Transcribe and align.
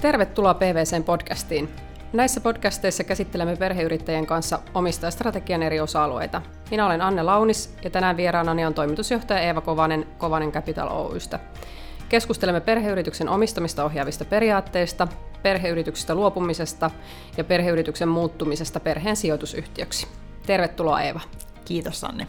Tervetuloa 0.00 0.54
PVCn 0.54 1.04
podcastiin. 1.04 1.68
Näissä 2.12 2.40
podcasteissa 2.40 3.04
käsittelemme 3.04 3.56
perheyrittäjien 3.56 4.26
kanssa 4.26 4.58
omistajastrategian 4.74 5.62
eri 5.62 5.80
osa-alueita. 5.80 6.42
Minä 6.70 6.86
olen 6.86 7.02
Anne 7.02 7.22
Launis 7.22 7.74
ja 7.84 7.90
tänään 7.90 8.16
vieraanani 8.16 8.66
on 8.66 8.74
toimitusjohtaja 8.74 9.40
Eeva 9.40 9.60
Kovanen 9.60 10.06
Kovanen 10.18 10.52
Capital 10.52 10.88
Oystä. 10.88 11.38
Keskustelemme 12.08 12.60
perheyrityksen 12.60 13.28
omistamista 13.28 13.84
ohjaavista 13.84 14.24
periaatteista, 14.24 15.08
perheyrityksestä 15.42 16.14
luopumisesta 16.14 16.90
ja 17.36 17.44
perheyrityksen 17.44 18.08
muuttumisesta 18.08 18.80
perheen 18.80 19.16
sijoitusyhtiöksi. 19.16 20.06
Tervetuloa 20.46 21.00
Eeva. 21.00 21.20
Kiitos 21.64 22.04
Anne. 22.04 22.26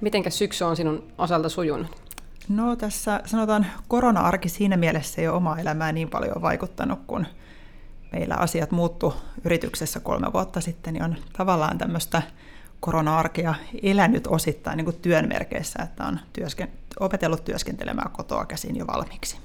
Mitenkä 0.00 0.30
syksy 0.30 0.64
on 0.64 0.76
sinun 0.76 1.12
osalta 1.18 1.48
sujunut? 1.48 2.09
No 2.48 2.76
tässä 2.76 3.20
sanotaan 3.26 3.66
korona-arki 3.88 4.48
siinä 4.48 4.76
mielessä 4.76 5.20
ei 5.20 5.28
ole 5.28 5.36
oma 5.36 5.58
elämää 5.58 5.92
niin 5.92 6.10
paljon 6.10 6.42
vaikuttanut, 6.42 7.00
kun 7.06 7.26
meillä 8.12 8.34
asiat 8.34 8.70
muuttu 8.70 9.14
yrityksessä 9.44 10.00
kolme 10.00 10.32
vuotta 10.32 10.60
sitten, 10.60 10.94
niin 10.94 11.02
on 11.04 11.16
tavallaan 11.32 11.78
tämmöistä 11.78 12.22
korona-arkea 12.80 13.54
elänyt 13.82 14.26
osittain 14.26 14.76
niin 14.76 14.84
kuin 14.84 14.96
työn 15.02 15.28
merkeissä, 15.28 15.82
että 15.82 16.04
on 16.04 16.20
työsken- 16.32 16.70
opetellut 17.00 17.44
työskentelemään 17.44 18.10
kotoa 18.10 18.46
käsin 18.46 18.76
jo 18.76 18.86
valmiiksi. 18.86 19.38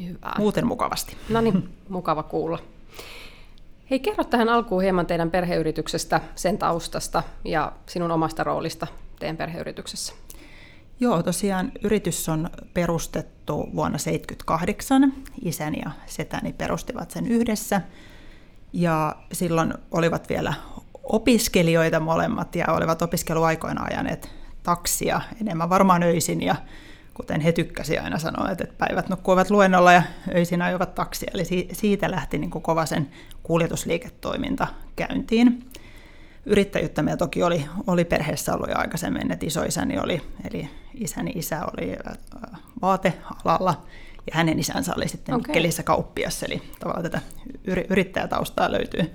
Hyvä. 0.00 0.32
Muuten 0.38 0.66
mukavasti. 0.66 1.16
No 1.28 1.40
niin, 1.40 1.68
mukava 1.88 2.22
kuulla. 2.22 2.58
Hei, 3.90 4.00
kerro 4.00 4.24
tähän 4.24 4.48
alkuun 4.48 4.82
hieman 4.82 5.06
teidän 5.06 5.30
perheyrityksestä, 5.30 6.20
sen 6.34 6.58
taustasta 6.58 7.22
ja 7.44 7.72
sinun 7.86 8.10
omasta 8.10 8.44
roolista 8.44 8.86
teidän 9.18 9.36
perheyrityksessä. 9.36 10.14
Joo, 11.00 11.22
tosiaan 11.22 11.72
yritys 11.84 12.28
on 12.28 12.50
perustettu 12.74 13.52
vuonna 13.56 13.98
1978. 13.98 15.12
Isäni 15.42 15.78
ja 15.84 15.90
setäni 16.06 16.52
perustivat 16.52 17.10
sen 17.10 17.26
yhdessä. 17.26 17.80
Ja 18.72 19.16
silloin 19.32 19.74
olivat 19.90 20.28
vielä 20.28 20.54
opiskelijoita 21.02 22.00
molemmat 22.00 22.56
ja 22.56 22.66
olivat 22.68 23.02
opiskeluaikoina 23.02 23.84
ajaneet 23.84 24.30
taksia 24.62 25.20
enemmän 25.40 25.70
varmaan 25.70 26.02
öisin 26.02 26.42
ja 26.42 26.56
kuten 27.14 27.40
he 27.40 27.52
tykkäsivät 27.52 28.04
aina 28.04 28.18
sanoa, 28.18 28.50
että 28.50 28.64
päivät 28.78 29.08
nukkuivat 29.08 29.50
luennolla 29.50 29.92
ja 29.92 30.02
öisin 30.34 30.62
ajoivat 30.62 30.94
taksia. 30.94 31.30
Eli 31.34 31.68
siitä 31.72 32.10
lähti 32.10 32.38
niin 32.38 32.50
kova 32.50 32.86
sen 32.86 33.10
kuljetusliiketoiminta 33.42 34.66
käyntiin. 34.96 35.64
Yrittäjyyttä 36.46 37.02
meillä 37.02 37.16
toki 37.16 37.42
oli, 37.42 37.64
oli 37.86 38.04
perheessä 38.04 38.54
ollut 38.54 38.68
jo 38.68 38.78
aikaisemmin, 38.78 39.32
että 39.32 39.46
isoisäni 39.46 39.98
oli, 39.98 40.20
eli 40.50 40.70
isäni 40.94 41.32
isä 41.34 41.60
oli 41.64 41.96
äh, 42.08 42.60
vaatealalla 42.82 43.84
ja 44.26 44.32
hänen 44.32 44.58
isänsä 44.58 44.92
oli 44.96 45.08
sitten 45.08 45.34
okay. 45.34 45.48
Mikkelissä 45.48 45.82
kauppias, 45.82 46.42
eli 46.42 46.62
tavallaan 46.80 47.02
tätä 47.02 47.20
yrittäjätaustaa 47.90 48.72
löytyy. 48.72 49.14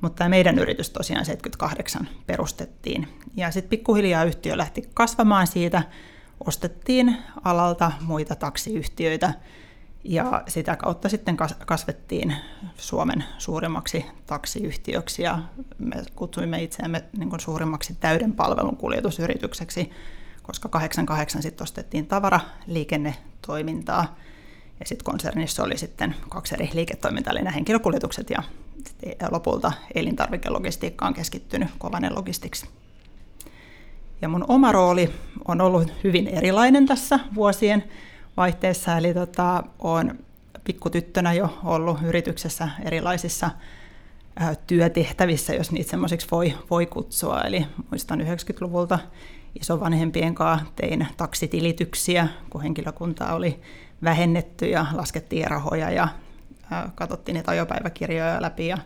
Mutta 0.00 0.18
tämä 0.18 0.28
meidän 0.28 0.58
yritys 0.58 0.90
tosiaan 0.90 1.24
78 1.24 2.08
perustettiin. 2.26 3.08
Ja 3.36 3.50
sitten 3.50 3.70
pikkuhiljaa 3.70 4.24
yhtiö 4.24 4.56
lähti 4.56 4.88
kasvamaan 4.94 5.46
siitä, 5.46 5.82
ostettiin 6.46 7.16
alalta 7.44 7.92
muita 8.00 8.34
taksiyhtiöitä, 8.34 9.32
ja 10.04 10.42
sitä 10.48 10.76
kautta 10.76 11.08
sitten 11.08 11.36
kasvettiin 11.66 12.36
Suomen 12.76 13.24
suurimmaksi 13.38 14.04
taksiyhtiöksi 14.26 15.22
ja 15.22 15.38
me 15.78 15.96
kutsuimme 16.14 16.62
itseämme 16.62 17.04
niin 17.18 17.30
kuin 17.30 17.40
suurimmaksi 17.40 17.96
täyden 18.00 18.32
palvelun 18.32 18.76
kuljetusyritykseksi, 18.76 19.90
koska 20.42 20.68
88 20.68 21.42
sitten 21.42 21.62
ostettiin 21.62 22.06
tavaraliikennetoimintaa 22.06 24.16
ja 24.80 24.86
sitten 24.86 25.04
konsernissa 25.04 25.62
oli 25.62 25.78
sitten 25.78 26.14
kaksi 26.28 26.54
eri 26.54 26.70
liiketoimintaa, 26.74 27.30
eli 27.30 27.42
nämä 27.42 27.54
henkilökuljetukset 27.54 28.30
ja 28.30 28.42
lopulta 29.30 29.72
elintarvikelogistiikka 29.94 31.06
on 31.06 31.14
keskittynyt 31.14 31.68
Kovanen 31.78 32.14
logistiksi. 32.14 32.66
Ja 34.22 34.28
mun 34.28 34.44
oma 34.48 34.72
rooli 34.72 35.10
on 35.48 35.60
ollut 35.60 35.92
hyvin 36.04 36.28
erilainen 36.28 36.86
tässä 36.86 37.20
vuosien 37.34 37.84
vaihteessa, 38.36 38.96
eli 38.96 39.14
tota, 39.14 39.62
olen 39.78 40.18
pikkutyttönä 40.64 41.32
jo 41.32 41.58
ollut 41.64 42.02
yrityksessä 42.02 42.68
erilaisissa 42.84 43.50
ää, 44.36 44.54
työtehtävissä, 44.54 45.54
jos 45.54 45.72
niitä 45.72 45.90
semmoisiksi 45.90 46.26
voi, 46.30 46.54
voi 46.70 46.86
kutsua. 46.86 47.42
Eli 47.42 47.66
muistan 47.90 48.20
90-luvulta 48.20 48.98
isovanhempien 49.60 50.34
kanssa 50.34 50.66
tein 50.76 51.06
taksitilityksiä, 51.16 52.28
kun 52.50 52.62
henkilökuntaa 52.62 53.34
oli 53.34 53.60
vähennetty 54.04 54.66
ja 54.66 54.86
laskettiin 54.92 55.46
rahoja 55.46 55.90
ja 55.90 56.08
ää, 56.70 56.90
katsottiin 56.94 57.34
niitä 57.34 57.50
ajopäiväkirjoja 57.50 58.42
läpi 58.42 58.66
ja 58.66 58.78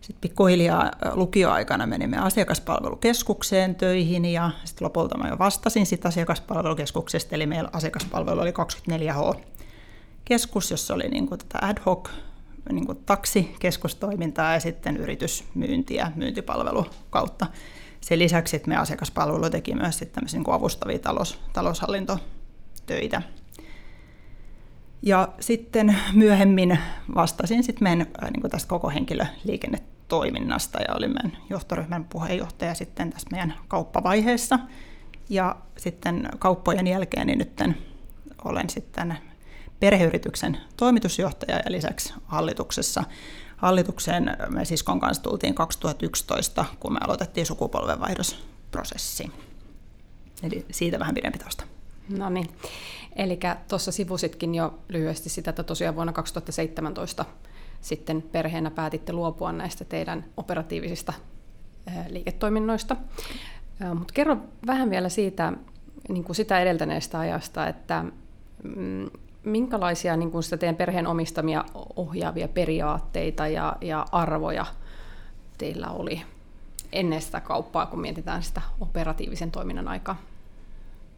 sitten 0.00 0.20
pikkuhiljaa 0.20 0.90
lukioaikana 1.12 1.86
menimme 1.86 2.18
asiakaspalvelukeskukseen 2.18 3.74
töihin 3.74 4.24
ja 4.24 4.50
sitten 4.64 4.84
lopulta 4.84 5.18
mä 5.18 5.28
jo 5.28 5.38
vastasin 5.38 5.86
sitä 5.86 6.08
asiakaspalvelukeskuksesta, 6.08 7.34
eli 7.34 7.46
meillä 7.46 7.70
asiakaspalvelu 7.72 8.40
oli 8.40 8.50
24H 8.50 9.36
keskus, 10.24 10.70
jossa 10.70 10.94
oli 10.94 11.08
niin 11.08 11.28
kuin 11.28 11.38
tätä 11.38 11.66
ad 11.66 11.78
hoc 11.86 12.08
niin 12.72 12.86
kuin 12.86 12.98
taksikeskustoimintaa 13.06 14.52
ja 14.52 14.60
sitten 14.60 14.96
yritysmyyntiä 14.96 16.12
myyntipalvelu 16.14 16.86
kautta. 17.10 17.46
Sen 18.00 18.18
lisäksi 18.18 18.56
että 18.56 18.68
me 18.68 18.76
asiakaspalvelu 18.76 19.50
teki 19.50 19.74
myös 19.74 19.98
sitten 19.98 20.24
niin 20.32 20.44
avustavia 20.50 20.98
talous, 20.98 21.38
taloushallintotöitä. 21.52 23.22
Ja 25.02 25.28
sitten 25.40 25.96
myöhemmin 26.12 26.78
vastasin 27.14 27.64
sitten 27.64 27.82
meidän 27.82 28.06
niin 28.22 28.40
kuin 28.40 28.50
tästä 28.50 28.68
koko 28.68 28.90
henkilöliikennettä 28.90 29.96
toiminnasta 30.08 30.78
ja 30.88 30.94
olin 30.94 31.10
meidän 31.10 31.38
johtoryhmän 31.50 32.04
puheenjohtaja 32.04 32.74
sitten 32.74 33.10
tässä 33.10 33.28
meidän 33.30 33.54
kauppavaiheessa. 33.68 34.58
Ja 35.28 35.56
sitten 35.76 36.28
kauppojen 36.38 36.86
jälkeen 36.86 37.26
niin 37.26 37.38
nyt 37.38 37.60
olen 38.44 38.70
sitten 38.70 39.18
perheyrityksen 39.80 40.56
toimitusjohtaja 40.76 41.56
ja 41.56 41.72
lisäksi 41.72 42.14
hallituksessa. 42.24 43.04
Hallitukseen 43.56 44.36
me 44.48 44.64
siskon 44.64 45.00
kanssa 45.00 45.22
tultiin 45.22 45.54
2011, 45.54 46.64
kun 46.80 46.92
me 46.92 46.98
aloitettiin 47.04 47.46
sukupolvenvaihdosprosessi. 47.46 49.30
Eli 50.42 50.66
siitä 50.70 50.98
vähän 50.98 51.14
pidempi 51.14 51.38
tausta. 51.38 51.64
No 52.08 52.30
niin. 52.30 52.48
Eli 53.16 53.38
tuossa 53.68 53.92
sivusitkin 53.92 54.54
jo 54.54 54.78
lyhyesti 54.88 55.28
sitä, 55.28 55.50
että 55.50 55.62
tosiaan 55.62 55.94
vuonna 55.94 56.12
2017 56.12 57.24
sitten 57.80 58.22
perheenä 58.22 58.70
päätitte 58.70 59.12
luopua 59.12 59.52
näistä 59.52 59.84
teidän 59.84 60.24
operatiivisista 60.36 61.12
liiketoiminnoista. 62.08 62.96
Mutta 63.94 64.14
kerro 64.14 64.36
vähän 64.66 64.90
vielä 64.90 65.08
siitä 65.08 65.52
niin 66.08 66.24
kuin 66.24 66.36
sitä 66.36 66.60
edeltäneestä 66.60 67.18
ajasta, 67.18 67.66
että 67.66 68.04
mm, 68.62 69.10
minkälaisia 69.44 70.16
niin 70.16 70.30
kuin 70.30 70.42
sitä 70.42 70.56
teidän 70.56 70.76
perheen 70.76 71.06
omistamia 71.06 71.64
ohjaavia 71.96 72.48
periaatteita 72.48 73.48
ja, 73.48 73.76
ja 73.80 74.06
arvoja 74.12 74.66
teillä 75.58 75.88
oli 75.88 76.22
ennen 76.92 77.22
sitä 77.22 77.40
kauppaa, 77.40 77.86
kun 77.86 78.00
mietitään 78.00 78.42
sitä 78.42 78.62
operatiivisen 78.80 79.50
toiminnan 79.50 79.88
aikaa? 79.88 80.16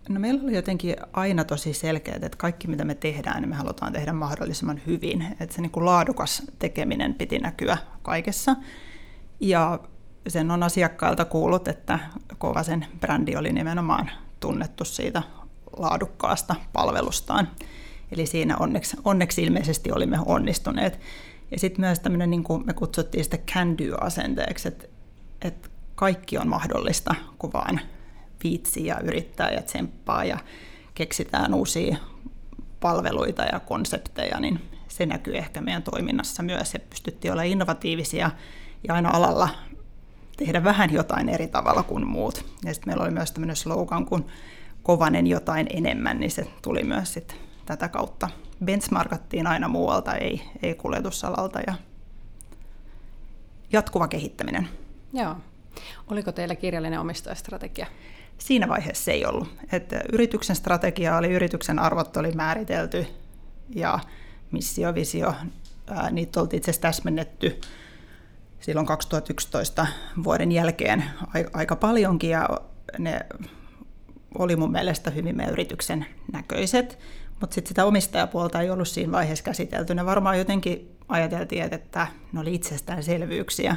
No 0.09 0.21
meillä 0.21 0.43
oli 0.43 0.55
jotenkin 0.55 0.97
aina 1.13 1.45
tosi 1.45 1.73
selkeä, 1.73 2.15
että 2.15 2.39
kaikki 2.39 2.69
mitä 2.69 2.85
me 2.85 2.95
tehdään, 2.95 3.43
niin 3.43 3.49
me 3.49 3.55
halutaan 3.55 3.93
tehdä 3.93 4.13
mahdollisimman 4.13 4.81
hyvin. 4.87 5.27
Että 5.41 5.55
se 5.55 5.63
niin 5.63 5.71
kuin 5.71 5.85
laadukas 5.85 6.43
tekeminen 6.59 7.15
piti 7.15 7.39
näkyä 7.39 7.79
kaikessa. 8.03 8.57
Ja 9.41 9.81
sen 10.29 10.51
on 10.51 10.63
asiakkailta 10.63 11.25
kuullut, 11.25 11.69
että 11.69 11.99
Kovasen 12.39 12.87
brändi 13.01 13.37
oli 13.37 13.53
nimenomaan 13.53 14.11
tunnettu 14.41 14.85
siitä 14.85 15.23
laadukkaasta 15.77 16.55
palvelustaan. 16.73 17.49
Eli 18.13 18.27
siinä 18.27 18.57
onneksi, 18.57 18.97
onneksi 19.05 19.43
ilmeisesti 19.43 19.93
olimme 19.93 20.19
onnistuneet. 20.27 21.01
Ja 21.51 21.59
sitten 21.59 21.81
myös 21.81 22.01
tämmöinen, 22.01 22.31
niin 22.31 22.45
kuin 22.45 22.67
me 22.67 22.73
kutsuttiin 22.73 23.25
sitä 23.25 23.39
can 23.39 23.79
do-asenteeksi, 23.79 24.69
että, 24.69 24.87
että 25.43 25.69
kaikki 25.95 26.39
on 26.39 26.49
mahdollista, 26.49 27.15
kun 27.39 27.53
vaan 27.53 27.81
viitsii 28.45 28.87
ja 28.87 29.01
yrittää 29.01 29.51
ja 29.51 29.63
tsemppaa 29.63 30.25
ja 30.25 30.39
keksitään 30.95 31.55
uusia 31.55 31.97
palveluita 32.81 33.43
ja 33.43 33.61
konsepteja, 33.61 34.41
niin 34.41 34.61
se 34.89 35.07
näkyy 35.07 35.37
ehkä 35.37 35.61
meidän 35.61 35.83
toiminnassa 35.83 36.43
myös. 36.43 36.75
Ja 36.75 36.81
pystyttiin 36.91 37.33
olla 37.33 37.43
innovatiivisia 37.43 38.31
ja 38.89 38.95
aina 38.95 39.11
alalla 39.11 39.49
tehdä 40.37 40.65
vähän 40.65 40.93
jotain 40.93 41.29
eri 41.29 41.49
tavalla 41.49 41.83
kuin 41.83 42.07
muut. 42.07 42.45
Ja 42.65 42.75
sitten 42.75 42.91
meillä 42.91 43.05
oli 43.05 43.11
myös 43.11 43.33
tämmöinen 43.33 43.57
slogan 43.57 44.07
kuin 44.07 44.27
kovanen 44.83 45.27
jotain 45.27 45.67
enemmän, 45.71 46.21
niin 46.21 46.31
se 46.31 46.47
tuli 46.63 46.85
myös 46.85 47.13
sit 47.13 47.37
tätä 47.67 47.89
kautta. 47.89 48.29
Benchmarkattiin 48.65 49.47
aina 49.47 49.69
muualta, 49.69 50.15
ei, 50.15 50.43
ei 50.63 50.75
kuljetusalalta 50.75 51.61
ja 51.67 51.75
jatkuva 53.73 54.09
kehittäminen. 54.09 54.69
Joo. 55.13 55.37
Oliko 56.11 56.33
teillä 56.33 56.55
kirjallinen 56.55 57.01
omistajastrategia? 57.01 57.87
Siinä 58.39 58.69
vaiheessa 58.69 59.11
ei 59.11 59.27
ollut. 59.27 59.49
Että 59.73 60.01
yrityksen 60.13 60.57
strategia 60.57 61.17
oli, 61.17 61.29
yrityksen 61.29 61.79
arvot 61.79 62.17
oli 62.17 62.33
määritelty 62.33 63.07
ja 63.75 63.99
missio, 64.51 64.95
visio, 64.95 65.35
ää, 65.87 66.11
niitä 66.11 66.41
oltiin 66.41 66.59
itse 66.59 66.71
asiassa 66.71 66.83
täsmennetty 66.83 67.61
silloin 68.61 68.87
2011 68.87 69.87
vuoden 70.25 70.53
jälkeen 70.53 71.05
aika 71.53 71.77
paljonkin 71.77 72.31
ja 72.31 72.49
ne 72.99 73.21
oli 74.39 74.57
mun 74.57 74.73
mielestä 74.73 75.11
hyvin 75.11 75.37
meidän 75.37 75.53
yrityksen 75.53 76.07
näköiset, 76.33 76.99
mutta 77.41 77.55
sitten 77.55 77.69
sitä 77.69 77.85
omistajapuolta 77.85 78.61
ei 78.61 78.71
ollut 78.71 78.89
siinä 78.89 79.13
vaiheessa 79.13 79.45
käsitelty. 79.45 79.95
Ne 79.95 80.07
varmaan 80.07 80.39
jotenkin 80.39 80.97
ajateltiin, 81.09 81.75
että 81.75 82.07
ne 82.33 82.41
oli 82.41 82.55
itsestäänselvyyksiä, 82.55 83.77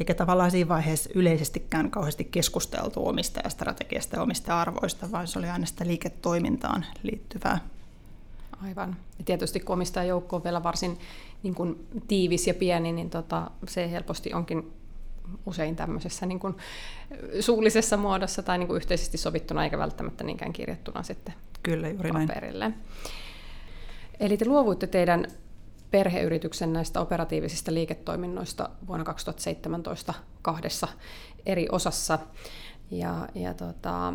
eikä 0.00 0.14
tavallaan 0.14 0.50
siinä 0.50 0.68
vaiheessa 0.68 1.10
yleisestikään 1.14 1.90
kauheasti 1.90 2.24
keskusteltu 2.24 3.08
omistajastrategiasta 3.08 4.16
ja 4.16 4.22
omistaja-arvoista, 4.22 5.12
vaan 5.12 5.28
se 5.28 5.38
oli 5.38 5.48
aina 5.48 5.66
sitä 5.66 5.86
liiketoimintaan 5.86 6.86
liittyvää. 7.02 7.58
Aivan. 8.64 8.96
Ja 9.18 9.24
tietysti 9.24 9.60
kun 9.60 9.72
omistajajoukko 9.72 10.36
on 10.36 10.44
vielä 10.44 10.62
varsin 10.62 10.98
niin 11.42 11.54
kuin 11.54 11.86
tiivis 12.08 12.46
ja 12.46 12.54
pieni, 12.54 12.92
niin 12.92 13.10
tota, 13.10 13.50
se 13.68 13.90
helposti 13.90 14.34
onkin 14.34 14.72
usein 15.46 15.76
tämmöisessä 15.76 16.26
niin 16.26 16.40
kuin 16.40 16.56
suullisessa 17.40 17.96
muodossa 17.96 18.42
tai 18.42 18.58
niin 18.58 18.66
kuin 18.66 18.76
yhteisesti 18.76 19.18
sovittuna, 19.18 19.64
eikä 19.64 19.78
välttämättä 19.78 20.24
niinkään 20.24 20.52
kirjattuna 20.52 21.02
sitten 21.02 21.34
Kyllä, 21.62 21.88
juuri 21.88 22.10
paperille. 22.12 22.68
Näin. 22.68 22.80
Eli 24.20 24.36
te 24.36 24.46
luovuitte 24.46 24.86
teidän 24.86 25.26
perheyrityksen 25.90 26.72
näistä 26.72 27.00
operatiivisista 27.00 27.74
liiketoiminnoista 27.74 28.70
vuonna 28.86 29.04
2017 29.04 30.14
kahdessa 30.42 30.88
eri 31.46 31.66
osassa. 31.72 32.18
Ja, 32.90 33.28
ja 33.34 33.54
tota, 33.54 34.14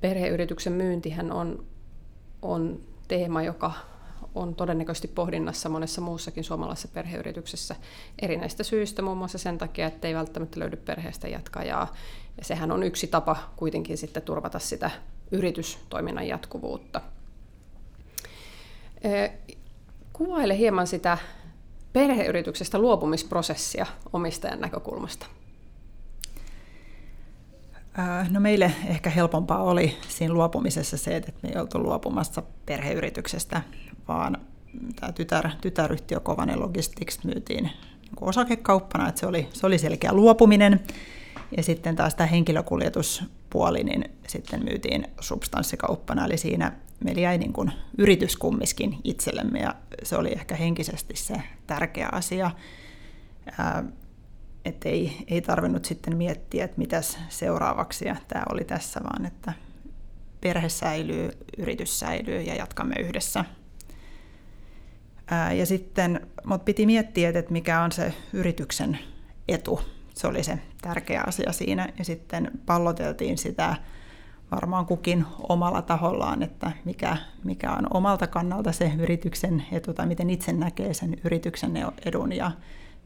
perheyrityksen 0.00 0.72
myyntihän 0.72 1.32
on, 1.32 1.66
on 2.42 2.80
teema, 3.08 3.42
joka 3.42 3.72
on 4.34 4.54
todennäköisesti 4.54 5.08
pohdinnassa 5.08 5.68
monessa 5.68 6.00
muussakin 6.00 6.44
suomalaisessa 6.44 6.88
perheyrityksessä 6.88 7.76
erinäistä 8.22 8.62
syistä, 8.62 9.02
muun 9.02 9.18
muassa 9.18 9.38
sen 9.38 9.58
takia, 9.58 9.86
että 9.86 10.08
ei 10.08 10.14
välttämättä 10.14 10.60
löydy 10.60 10.76
perheestä 10.76 11.28
jatkajaa. 11.28 11.94
Ja 12.38 12.44
sehän 12.44 12.72
on 12.72 12.82
yksi 12.82 13.06
tapa 13.06 13.36
kuitenkin 13.56 13.98
sitten 13.98 14.22
turvata 14.22 14.58
sitä 14.58 14.90
yritystoiminnan 15.32 16.28
jatkuvuutta. 16.28 17.00
Kuvaile 20.16 20.58
hieman 20.58 20.86
sitä 20.86 21.18
perheyrityksestä 21.92 22.78
luopumisprosessia 22.78 23.86
omistajan 24.12 24.60
näkökulmasta. 24.60 25.26
No 28.30 28.40
meille 28.40 28.72
ehkä 28.86 29.10
helpompaa 29.10 29.62
oli 29.62 29.96
siinä 30.08 30.34
luopumisessa 30.34 30.96
se, 30.96 31.16
että 31.16 31.32
me 31.42 31.48
ei 31.48 31.60
oltu 31.60 31.78
luopumassa 31.78 32.42
perheyrityksestä, 32.66 33.62
vaan 34.08 34.38
tämä 35.00 35.12
tytär, 35.12 35.50
tytäryhtiö 35.60 36.20
Kovanen 36.20 36.60
Logistics 36.60 37.24
myytiin 37.24 37.64
niin 37.64 37.72
osakekauppana, 38.20 39.08
että 39.08 39.20
se 39.20 39.26
oli, 39.26 39.48
se 39.52 39.66
oli 39.66 39.78
selkeä 39.78 40.12
luopuminen. 40.12 40.80
Ja 41.56 41.62
sitten 41.62 41.96
taas 41.96 42.14
tämä 42.14 42.26
henkilökuljetuspuoli, 42.26 43.84
niin 43.84 44.04
sitten 44.26 44.64
myytiin 44.64 45.08
substanssikauppana, 45.20 46.24
eli 46.24 46.36
siinä 46.36 46.72
meillä 47.04 47.20
jäi 47.20 47.38
niin 47.38 47.52
kuin 47.52 47.72
yritys 47.98 48.36
kummiskin 48.36 48.98
itsellemme, 49.04 49.58
ja 49.58 49.74
se 50.02 50.16
oli 50.16 50.32
ehkä 50.32 50.56
henkisesti 50.56 51.16
se 51.16 51.42
tärkeä 51.66 52.08
asia. 52.12 52.50
Että 54.64 54.88
ei, 54.88 55.24
ei 55.28 55.40
tarvinnut 55.40 55.84
sitten 55.84 56.16
miettiä, 56.16 56.64
että 56.64 56.78
mitäs 56.78 57.18
seuraavaksi, 57.28 58.04
ja 58.04 58.16
tämä 58.28 58.44
oli 58.52 58.64
tässä 58.64 59.00
vaan, 59.02 59.26
että 59.26 59.52
perhe 60.40 60.68
säilyy, 60.68 61.30
yritys 61.58 62.00
säilyy 62.00 62.40
ja 62.40 62.54
jatkamme 62.54 62.94
yhdessä. 63.00 63.44
Ja 65.56 65.66
sitten 65.66 66.26
mut 66.44 66.64
piti 66.64 66.86
miettiä, 66.86 67.28
että 67.28 67.52
mikä 67.52 67.80
on 67.80 67.92
se 67.92 68.14
yrityksen 68.32 68.98
etu. 69.48 69.80
Se 70.14 70.26
oli 70.26 70.42
se 70.42 70.58
tärkeä 70.82 71.22
asia 71.26 71.52
siinä. 71.52 71.88
Ja 71.98 72.04
sitten 72.04 72.50
palloteltiin 72.66 73.38
sitä 73.38 73.76
varmaan 74.50 74.86
kukin 74.86 75.24
omalla 75.48 75.82
tahollaan, 75.82 76.42
että 76.42 76.72
mikä, 76.84 77.16
mikä 77.44 77.72
on 77.72 77.86
omalta 77.94 78.26
kannalta 78.26 78.72
se 78.72 78.92
yrityksen 78.98 79.64
etu 79.72 79.94
tai 79.94 80.06
miten 80.06 80.30
itse 80.30 80.52
näkee 80.52 80.94
sen 80.94 81.16
yrityksen 81.24 81.72
edun 82.04 82.32
ja 82.32 82.50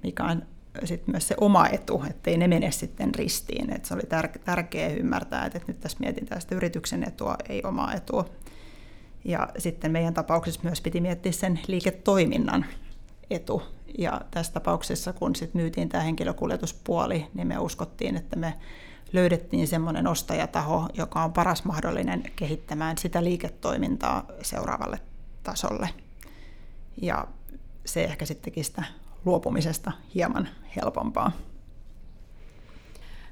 mikä 0.02 0.24
on 0.24 0.42
sitten 0.84 1.12
myös 1.14 1.28
se 1.28 1.34
oma 1.40 1.66
etu, 1.66 2.04
ettei 2.10 2.36
ne 2.36 2.48
mene 2.48 2.70
sitten 2.70 3.14
ristiin. 3.14 3.72
Et 3.72 3.84
se 3.84 3.94
oli 3.94 4.02
tär- 4.02 4.38
tärkeää 4.44 4.90
ymmärtää, 4.90 5.46
että 5.46 5.60
nyt 5.66 5.80
tässä 5.80 5.98
mietitään 6.00 6.40
sitä 6.40 6.54
yrityksen 6.54 7.08
etua, 7.08 7.36
ei 7.48 7.62
omaa 7.62 7.94
etua. 7.94 8.24
Ja 9.24 9.48
sitten 9.58 9.92
meidän 9.92 10.14
tapauksessa 10.14 10.60
myös 10.62 10.80
piti 10.80 11.00
miettiä 11.00 11.32
sen 11.32 11.60
liiketoiminnan 11.66 12.66
etu. 13.30 13.62
Ja 13.98 14.20
tässä 14.30 14.52
tapauksessa, 14.52 15.12
kun 15.12 15.36
sitten 15.36 15.60
myytiin 15.60 15.88
tämä 15.88 16.04
henkilökuljetuspuoli, 16.04 17.26
niin 17.34 17.48
me 17.48 17.58
uskottiin, 17.58 18.16
että 18.16 18.36
me 18.36 18.54
löydettiin 19.12 19.68
semmoinen 19.68 20.06
ostajataho, 20.06 20.88
joka 20.94 21.24
on 21.24 21.32
paras 21.32 21.64
mahdollinen 21.64 22.22
kehittämään 22.36 22.98
sitä 22.98 23.24
liiketoimintaa 23.24 24.26
seuraavalle 24.42 25.00
tasolle. 25.42 25.88
Ja 27.02 27.26
se 27.84 28.04
ehkä 28.04 28.26
sitten 28.26 28.44
teki 28.44 28.62
sitä 28.62 28.84
luopumisesta 29.24 29.92
hieman 30.14 30.48
helpompaa. 30.76 31.32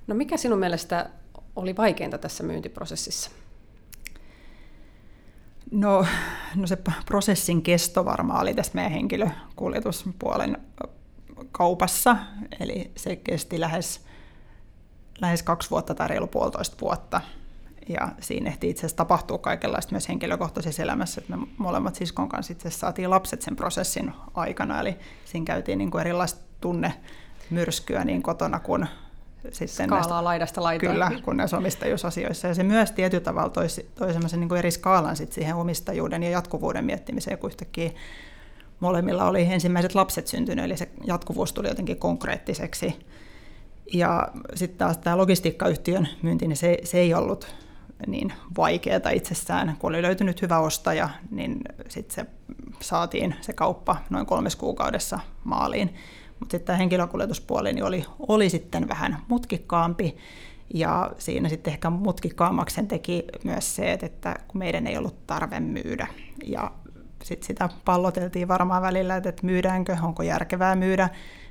No 0.06 0.14
mikä 0.14 0.36
sinun 0.36 0.58
mielestä 0.58 1.10
oli 1.56 1.76
vaikeinta 1.76 2.19
tässä 2.19 2.44
myyntiprosessissa? 2.44 3.30
No, 5.70 6.06
no 6.54 6.66
se 6.66 6.78
prosessin 7.06 7.62
kesto 7.62 8.04
varmaan 8.04 8.42
oli 8.42 8.54
tässä 8.54 8.72
meidän 8.75 8.92
henkilökuljetuspuolen 8.92 10.56
kaupassa, 11.52 12.16
eli 12.60 12.90
se 12.96 13.16
kesti 13.16 13.60
lähes, 13.60 14.06
lähes 15.20 15.43
kaksi 15.43 15.70
vuotta 15.70 15.94
tai 15.94 16.09
reilu 16.09 16.26
puolitoista 16.26 16.76
vuotta. 16.81 17.20
Ja 17.88 18.09
siinä 18.20 18.50
ehti 18.50 18.70
itse 18.70 18.81
asiassa 18.81 18.97
tapahtua 18.97 19.38
kaikenlaista 19.38 19.93
myös 19.93 20.09
henkilökohtaisessa 20.09 20.82
elämässä, 20.82 21.20
että 21.20 21.37
me 21.37 21.47
molemmat 21.59 21.94
siskon 21.94 22.29
kanssa 22.29 22.53
itse 22.53 22.70
saatiin 22.70 23.11
lapset 23.11 23.43
sen 23.43 23.56
prosessin 23.56 24.12
aikana, 24.35 24.81
eli 24.81 24.97
siinä 25.25 25.44
käytiin 25.44 25.79
niin 25.79 25.91
kuin 25.91 26.00
erilaista 26.00 26.41
tunnemyrskyä 26.61 28.05
niin 28.05 28.23
kotona 28.23 28.61
kuin 28.61 28.87
sitten 29.53 29.87
Skaalaa 29.87 29.99
näistä, 29.99 30.25
laidasta 30.25 30.62
laitaan. 30.62 30.92
Kyllä, 30.92 31.12
kun 31.25 31.37
näissä 31.37 31.57
omistajuusasioissa. 31.57 32.49
Ja 32.49 32.54
se 32.54 32.62
myös 32.62 32.90
tietyllä 32.90 33.25
tavalla 33.25 33.49
toi, 33.49 33.66
toi 33.95 34.12
semmoisen 34.12 34.40
niin 34.40 34.57
eri 34.57 34.71
skaalan 34.71 35.16
sit 35.16 35.33
siihen 35.33 35.57
omistajuuden 35.57 36.23
ja 36.23 36.31
jatkuvuuden 36.31 36.85
miettimiseen, 36.85 37.38
kun 37.38 37.50
yhtäkkiä 37.50 37.90
molemmilla 38.81 39.28
oli 39.28 39.42
ensimmäiset 39.52 39.95
lapset 39.95 40.26
syntynyt, 40.26 40.64
eli 40.64 40.76
se 40.76 40.88
jatkuvuus 41.07 41.52
tuli 41.52 41.69
jotenkin 41.69 41.99
konkreettiseksi. 41.99 42.99
Ja 43.92 44.28
sitten 44.54 44.78
taas 44.78 44.99
tämä 44.99 45.16
logistiikkayhtiön 45.16 46.09
myynti, 46.23 46.49
niin 46.49 46.57
se, 46.57 46.78
se 46.85 46.99
ei 46.99 47.14
ollut 47.14 47.54
niin 48.07 48.33
vaikeaa 48.57 49.11
itsessään. 49.12 49.76
Kun 49.78 49.88
oli 49.88 50.02
löytynyt 50.02 50.42
hyvä 50.42 50.59
ostaja, 50.59 51.09
niin 51.30 51.61
sitten 51.88 52.14
se 52.14 52.30
saatiin 52.80 53.35
se 53.40 53.52
kauppa 53.52 53.97
noin 54.11 54.26
kolmes 54.26 54.57
kuukaudessa 54.57 55.21
maaliin. 55.45 55.95
Mutta 56.40 56.52
sitten 56.52 56.66
tämä 56.66 56.76
henkilökuljetuspuoli 56.76 57.73
niin 57.73 57.85
oli, 57.85 58.04
oli 58.18 58.50
sitten 58.50 58.88
vähän 58.88 59.16
mutkikkaampi, 59.28 60.16
ja 60.75 61.11
siinä 61.18 61.49
sitten 61.49 61.73
ehkä 61.73 61.90
mutkikkaammaksi 61.90 62.83
teki 62.83 63.25
myös 63.45 63.76
se, 63.76 63.92
että 63.92 64.37
kun 64.49 64.59
meidän 64.59 64.87
ei 64.87 64.97
ollut 64.97 65.26
tarve 65.26 65.61
myydä. 65.61 66.07
Ja 66.47 66.71
sitten 67.25 67.47
sitä 67.47 67.68
palloteltiin 67.85 68.49
varmaan 68.49 68.83
välillä, 68.83 69.16
että 69.16 69.33
myydäänkö, 69.42 69.97
onko 70.02 70.23
järkevää 70.23 70.75
myydä, 70.75 71.09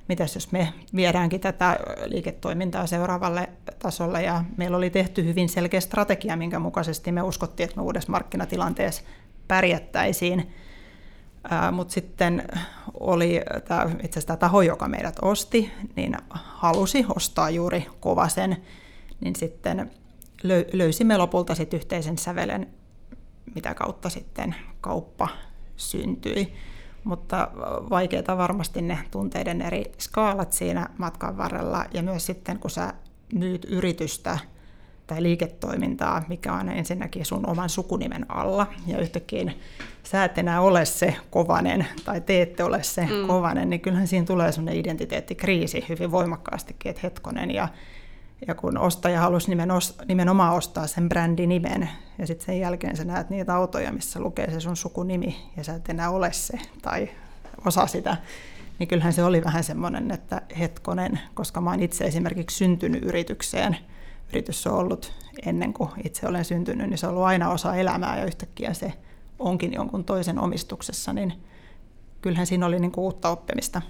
mitäs 0.07 0.35
jos 0.35 0.51
me 0.51 0.73
viedäänkin 0.95 1.41
tätä 1.41 1.79
liiketoimintaa 2.05 2.87
seuraavalle 2.87 3.49
tasolle. 3.79 4.23
Ja 4.23 4.43
meillä 4.57 4.77
oli 4.77 4.89
tehty 4.89 5.25
hyvin 5.25 5.49
selkeä 5.49 5.79
strategia, 5.79 6.37
minkä 6.37 6.59
mukaisesti 6.59 7.11
me 7.11 7.21
uskottiin, 7.21 7.65
että 7.65 7.77
me 7.77 7.83
uudessa 7.83 8.11
markkinatilanteessa 8.11 9.03
pärjättäisiin 9.47 10.53
mutta 11.71 11.93
sitten 11.93 12.43
oli 12.99 13.41
tämä, 13.67 13.85
itse 14.03 14.19
asiassa 14.19 14.37
taho, 14.37 14.61
joka 14.61 14.87
meidät 14.87 15.15
osti, 15.21 15.71
niin 15.95 16.17
halusi 16.29 17.05
ostaa 17.15 17.49
juuri 17.49 17.87
Kovasen, 17.99 18.57
niin 19.21 19.35
sitten 19.35 19.91
löysimme 20.73 21.17
lopulta 21.17 21.55
sitten 21.55 21.77
yhteisen 21.77 22.17
sävelen, 22.17 22.67
mitä 23.55 23.73
kautta 23.73 24.09
sitten 24.09 24.55
kauppa 24.81 25.27
syntyi. 25.75 26.53
Mutta 27.07 27.47
vaikeita 27.89 28.37
varmasti 28.37 28.81
ne 28.81 28.99
tunteiden 29.11 29.61
eri 29.61 29.83
skaalat 29.97 30.53
siinä 30.53 30.89
matkan 30.97 31.37
varrella, 31.37 31.85
ja 31.93 32.03
myös 32.03 32.25
sitten 32.25 32.59
kun 32.59 32.71
sä 32.71 32.93
myyt 33.33 33.65
yritystä, 33.65 34.39
tai 35.07 35.23
liiketoimintaa, 35.23 36.23
mikä 36.27 36.53
on 36.53 36.69
ensinnäkin 36.69 37.25
sun 37.25 37.49
oman 37.49 37.69
sukunimen 37.69 38.25
alla. 38.29 38.67
Ja 38.87 38.99
yhtäkkiä 38.99 39.51
sä 40.03 40.23
et 40.23 40.37
enää 40.37 40.61
ole 40.61 40.85
se 40.85 41.15
kovanen, 41.29 41.87
tai 42.05 42.21
te 42.21 42.41
ette 42.41 42.63
ole 42.63 42.83
se 42.83 43.01
mm. 43.01 43.27
kovanen, 43.27 43.69
niin 43.69 43.81
kyllähän 43.81 44.07
siinä 44.07 44.25
tulee 44.25 44.51
sellainen 44.51 44.79
identiteettikriisi 44.79 45.85
hyvin 45.89 46.11
voimakkaastikin, 46.11 46.89
että 46.89 47.01
hetkonen. 47.03 47.51
Ja 47.51 47.67
Ja 48.47 48.55
kun 48.55 48.77
ostaja 48.77 49.21
halusi 49.21 49.51
nimenomaan 50.07 50.55
ostaa 50.55 50.87
sen 50.87 51.09
brändinimen, 51.09 51.89
ja 52.17 52.27
sitten 52.27 52.45
sen 52.45 52.59
jälkeen 52.59 52.97
sä 52.97 53.05
näet 53.05 53.29
niitä 53.29 53.55
autoja, 53.55 53.91
missä 53.91 54.19
lukee 54.19 54.51
se 54.51 54.59
sun 54.59 54.77
sukunimi, 54.77 55.51
ja 55.57 55.63
sä 55.63 55.73
et 55.73 55.89
enää 55.89 56.09
ole 56.09 56.33
se, 56.33 56.59
tai 56.81 57.09
osa 57.65 57.87
sitä, 57.87 58.17
niin 58.79 58.87
kyllähän 58.87 59.13
se 59.13 59.23
oli 59.23 59.43
vähän 59.43 59.63
semmoinen, 59.63 60.11
että 60.11 60.41
hetkonen, 60.59 61.19
koska 61.33 61.61
mä 61.61 61.69
oon 61.69 61.83
itse 61.83 62.05
esimerkiksi 62.05 62.57
syntynyt 62.57 63.03
yritykseen, 63.03 63.77
yritys 64.29 64.67
on 64.67 64.73
ollut 64.73 65.13
ennen 65.45 65.73
kuin 65.73 65.89
itse 66.03 66.27
olen 66.27 66.45
syntynyt, 66.45 66.89
niin 66.89 66.97
se 66.97 67.07
on 67.07 67.13
ollut 67.13 67.25
aina 67.25 67.49
osa 67.49 67.75
elämää, 67.75 68.19
ja 68.19 68.25
yhtäkkiä 68.25 68.73
se 68.73 68.93
onkin 69.39 69.73
jonkun 69.73 70.03
toisen 70.03 70.39
omistuksessa, 70.39 71.13
niin 71.13 71.33
kyllähän 72.21 72.47
siinä 72.47 72.65
oli 72.65 72.79
niin 72.79 72.91
kuin 72.91 73.03
uutta 73.03 73.29
oppimista. 73.29 73.81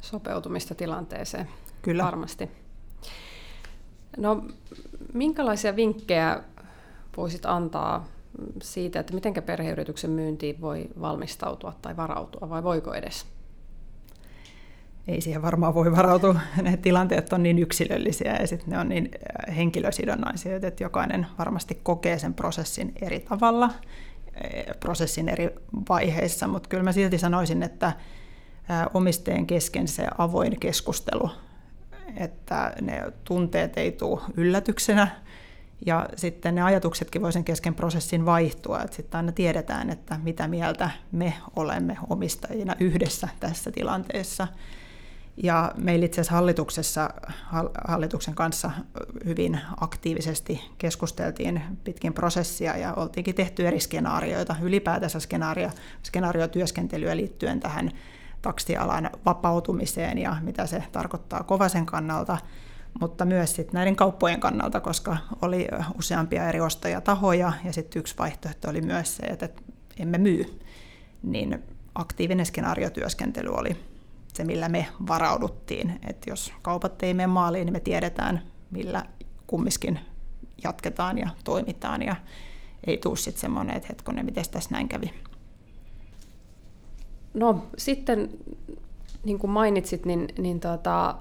Sopeutumista 0.00 0.74
tilanteeseen. 0.74 1.48
Kyllä. 1.82 2.04
Varmasti. 2.04 2.61
No, 4.16 4.44
minkälaisia 5.12 5.76
vinkkejä 5.76 6.42
voisit 7.16 7.46
antaa 7.46 8.08
siitä, 8.62 9.00
että 9.00 9.14
miten 9.14 9.34
perheyrityksen 9.46 10.10
myyntiin 10.10 10.60
voi 10.60 10.88
valmistautua 11.00 11.72
tai 11.82 11.96
varautua, 11.96 12.50
vai 12.50 12.62
voiko 12.62 12.94
edes? 12.94 13.26
Ei 15.08 15.20
siihen 15.20 15.42
varmaan 15.42 15.74
voi 15.74 15.96
varautua. 15.96 16.40
Ne 16.62 16.76
tilanteet 16.76 17.32
on 17.32 17.42
niin 17.42 17.58
yksilöllisiä 17.58 18.36
ja 18.40 18.46
sitten 18.46 18.70
ne 18.70 18.78
on 18.78 18.88
niin 18.88 19.10
äh, 19.48 19.56
henkilösidonnaisia, 19.56 20.56
että 20.56 20.84
jokainen 20.84 21.26
varmasti 21.38 21.80
kokee 21.82 22.18
sen 22.18 22.34
prosessin 22.34 22.92
eri 23.02 23.20
tavalla, 23.20 23.64
äh, 23.64 23.72
prosessin 24.80 25.28
eri 25.28 25.50
vaiheissa, 25.88 26.48
mutta 26.48 26.68
kyllä 26.68 26.82
mä 26.82 26.92
silti 26.92 27.18
sanoisin, 27.18 27.62
että 27.62 27.86
äh, 27.86 28.86
omistajien 28.94 29.46
kesken 29.46 29.88
se 29.88 30.06
avoin 30.18 30.60
keskustelu 30.60 31.30
että 32.16 32.72
ne 32.80 33.12
tunteet 33.24 33.78
ei 33.78 33.92
tule 33.92 34.20
yllätyksenä, 34.36 35.08
ja 35.86 36.08
sitten 36.16 36.54
ne 36.54 36.62
ajatuksetkin 36.62 37.22
voi 37.22 37.32
sen 37.32 37.44
kesken 37.44 37.74
prosessin 37.74 38.26
vaihtua, 38.26 38.82
että 38.82 38.96
sitten 38.96 39.18
aina 39.18 39.32
tiedetään, 39.32 39.90
että 39.90 40.20
mitä 40.22 40.48
mieltä 40.48 40.90
me 41.12 41.34
olemme 41.56 41.96
omistajina 42.10 42.76
yhdessä 42.80 43.28
tässä 43.40 43.70
tilanteessa. 43.70 44.48
Ja 45.36 45.72
meillä 45.76 46.06
itse 46.06 46.20
asiassa 46.20 46.34
hallituksessa, 46.34 47.10
hallituksen 47.88 48.34
kanssa 48.34 48.70
hyvin 49.24 49.60
aktiivisesti 49.80 50.60
keskusteltiin 50.78 51.62
pitkin 51.84 52.14
prosessia 52.14 52.76
ja 52.76 52.94
oltiinkin 52.94 53.34
tehty 53.34 53.66
eri 53.66 53.80
skenaarioita, 53.80 54.56
ylipäätänsä 54.62 55.20
skenaario, 55.20 55.70
skenaariotyöskentelyä 56.02 57.16
liittyen 57.16 57.60
tähän 57.60 57.90
taksialan 58.42 59.10
vapautumiseen 59.26 60.18
ja 60.18 60.36
mitä 60.40 60.66
se 60.66 60.84
tarkoittaa 60.92 61.42
Kovasen 61.42 61.86
kannalta, 61.86 62.38
mutta 63.00 63.24
myös 63.24 63.56
sit 63.56 63.72
näiden 63.72 63.96
kauppojen 63.96 64.40
kannalta, 64.40 64.80
koska 64.80 65.16
oli 65.42 65.68
useampia 65.98 66.48
eri 66.48 66.60
ostajatahoja 66.60 67.52
ja 67.64 67.72
sitten 67.72 68.00
yksi 68.00 68.14
vaihtoehto 68.18 68.70
oli 68.70 68.80
myös 68.80 69.16
se, 69.16 69.22
että 69.22 69.48
emme 69.96 70.18
myy, 70.18 70.60
niin 71.22 71.62
aktiivinen 71.94 72.46
skenaariotyöskentely 72.46 73.48
oli 73.48 73.76
se, 74.34 74.44
millä 74.44 74.68
me 74.68 74.86
varauduttiin, 75.08 76.00
että 76.08 76.30
jos 76.30 76.52
kaupat 76.62 77.02
ei 77.02 77.14
mene 77.14 77.26
maaliin, 77.26 77.66
niin 77.66 77.72
me 77.72 77.80
tiedetään, 77.80 78.42
millä 78.70 79.04
kummiskin 79.46 80.00
jatketaan 80.64 81.18
ja 81.18 81.28
toimitaan 81.44 82.02
ja 82.02 82.16
ei 82.86 82.98
tule 82.98 83.16
sitten 83.16 83.40
semmoinen, 83.40 83.76
että 83.76 83.88
hetkonen, 83.88 84.24
miten 84.24 84.44
tässä 84.50 84.70
näin 84.72 84.88
kävi. 84.88 85.14
No 87.34 87.66
sitten, 87.78 88.30
niin 89.24 89.38
kuin 89.38 89.50
mainitsit, 89.50 90.06
niin, 90.06 90.28
niin 90.38 90.60
tota, 90.60 91.14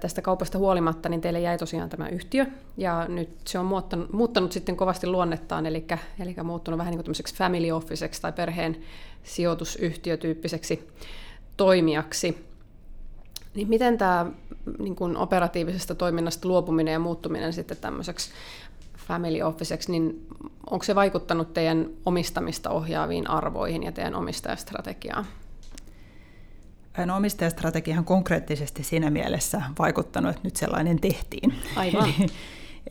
tästä 0.00 0.22
kaupasta 0.22 0.58
huolimatta, 0.58 1.08
niin 1.08 1.20
teille 1.20 1.40
jäi 1.40 1.58
tosiaan 1.58 1.88
tämä 1.88 2.08
yhtiö, 2.08 2.46
ja 2.76 3.06
nyt 3.08 3.30
se 3.46 3.58
on 3.58 3.66
muuttanut, 3.66 4.12
muuttanut 4.12 4.52
sitten 4.52 4.76
kovasti 4.76 5.06
luonnettaan, 5.06 5.66
eli, 5.66 5.86
eli 6.20 6.36
muuttunut 6.44 6.78
vähän 6.78 6.90
niin 6.90 7.04
kuin 7.04 7.34
family 7.34 7.70
officeksi 7.70 8.22
tai 8.22 8.32
perheen 8.32 8.76
sijoitusyhtiötyyppiseksi 9.22 10.88
toimijaksi. 11.56 12.46
Niin 13.54 13.68
miten 13.68 13.98
tämä 13.98 14.26
niin 14.78 14.96
kuin 14.96 15.16
operatiivisesta 15.16 15.94
toiminnasta 15.94 16.48
luopuminen 16.48 16.92
ja 16.92 16.98
muuttuminen 16.98 17.52
sitten 17.52 17.76
tämmöiseksi 17.76 18.30
family 18.96 19.42
officeksi, 19.42 19.92
niin 19.92 20.26
onko 20.70 20.82
se 20.82 20.94
vaikuttanut 20.94 21.54
teidän 21.54 21.86
omistamista 22.06 22.70
ohjaaviin 22.70 23.30
arvoihin 23.30 23.82
ja 23.82 23.92
teidän 23.92 24.14
omistajastrategiaan? 24.14 25.26
No, 27.06 27.16
omistajastrategiahan 27.16 28.04
konkreettisesti 28.04 28.82
siinä 28.82 29.10
mielessä 29.10 29.62
vaikuttanut, 29.78 30.30
että 30.30 30.42
nyt 30.44 30.56
sellainen 30.56 31.00
tehtiin. 31.00 31.54
Aivan. 31.76 32.14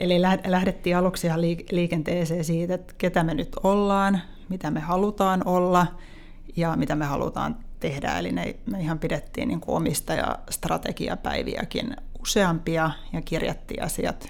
eli 0.00 0.22
lähdettiin 0.46 0.96
aluksi 0.96 1.26
ihan 1.26 1.40
liikenteeseen 1.70 2.44
siitä, 2.44 2.74
että 2.74 2.94
ketä 2.98 3.24
me 3.24 3.34
nyt 3.34 3.56
ollaan, 3.62 4.20
mitä 4.48 4.70
me 4.70 4.80
halutaan 4.80 5.46
olla 5.46 5.86
ja 6.56 6.76
mitä 6.76 6.94
me 6.94 7.04
halutaan 7.04 7.56
tehdä. 7.80 8.18
Eli 8.18 8.32
ne, 8.32 8.56
me 8.66 8.80
ihan 8.80 8.98
pidettiin 8.98 9.48
niin 9.48 9.60
kuin 9.60 9.76
omistajastrategiapäiviäkin 9.76 11.96
useampia 12.22 12.90
ja 13.12 13.22
kirjattiin 13.22 13.82
asiat 13.82 14.28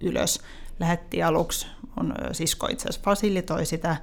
ylös. 0.00 0.40
Lähettiin 0.80 1.26
aluksi, 1.26 1.66
mun 1.96 2.14
sisko 2.32 2.66
itse 2.70 2.88
asiassa 2.88 3.04
fasilitoi 3.04 3.66
sitä, 3.66 3.96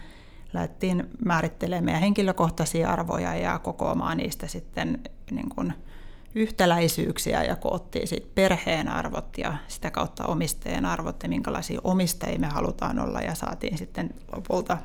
lähdettiin 0.54 1.10
määrittelemään 1.26 1.86
meidän 1.86 2.02
henkilökohtaisia 2.02 2.90
arvoja 2.90 3.36
ja 3.36 3.60
kokoamaan 3.60 4.18
niistä 4.18 4.48
sitten 4.48 5.00
niin 5.32 5.50
kuin 5.50 5.74
yhtäläisyyksiä 6.36 7.44
ja 7.44 7.56
koottiin 7.56 8.08
sitten 8.08 8.32
perheen 8.36 8.88
arvot 8.88 9.38
ja 9.38 9.54
sitä 9.68 9.92
kautta 9.92 10.26
omistajien 10.26 10.86
arvot 10.86 11.24
ja 11.24 11.30
minkälaisia 11.30 11.82
omistajia 11.84 12.40
me 12.40 12.48
halutaan 12.48 13.00
olla 13.00 13.22
ja 13.22 13.36
saatiin 13.36 13.78
sitten 13.78 14.14
lopulta 14.36 14.78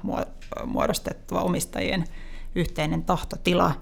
muodostettua 0.66 1.40
omistajien 1.40 2.04
yhteinen 2.54 3.04
tahtotila 3.04 3.73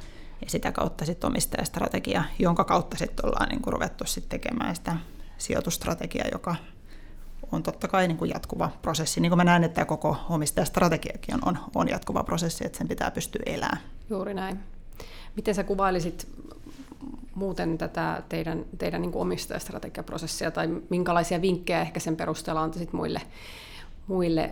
ja 0.40 0.50
sitä 0.50 0.72
kautta 0.72 1.04
sitten 1.04 1.28
omistajastrategia, 1.28 2.24
jonka 2.38 2.64
kautta 2.64 2.96
sitten 2.96 3.26
ollaan 3.26 3.48
niin 3.48 3.60
ruvettu 3.66 4.04
sitten 4.06 4.40
tekemään 4.40 4.76
sitä 4.76 4.96
sijoitustrategiaa, 5.38 6.28
joka 6.32 6.56
on 7.52 7.62
totta 7.62 7.88
kai 7.88 8.08
niin 8.08 8.18
kuin 8.18 8.30
jatkuva 8.30 8.70
prosessi. 8.82 9.20
Niin 9.20 9.30
kuin 9.30 9.36
mä 9.36 9.44
näen, 9.44 9.64
että 9.64 9.74
tämä 9.74 9.84
koko 9.84 10.16
omistajastrategiakin 10.28 11.34
on, 11.34 11.40
on, 11.44 11.58
on 11.74 11.88
jatkuva 11.88 12.24
prosessi, 12.24 12.66
että 12.66 12.78
sen 12.78 12.88
pitää 12.88 13.10
pystyä 13.10 13.42
elämään. 13.46 13.78
Juuri 14.10 14.34
näin. 14.34 14.58
Miten 15.36 15.54
sä 15.54 15.64
kuvailisit 15.64 16.28
muuten 17.34 17.78
tätä 17.78 18.22
teidän, 18.28 18.64
teidän 18.78 19.02
niin 19.02 19.12
kuin 19.12 19.22
omistajastrategiaprosessia 19.22 20.50
tai 20.50 20.68
minkälaisia 20.90 21.42
vinkkejä 21.42 21.80
ehkä 21.80 22.00
sen 22.00 22.16
perusteella 22.16 22.62
antaisit 22.62 22.92
muille, 22.92 23.22
muille 24.06 24.50